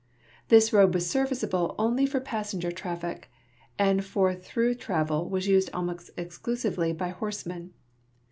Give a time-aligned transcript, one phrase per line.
[0.47, 3.29] This road was serviceable only for passenger traffic,
[3.77, 7.71] and for through travel was used almost exclusively by horsemen.